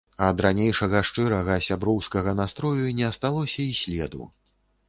[0.27, 4.23] Ад ранейшага шчырага, сяброўскага настрою не асталося і следу.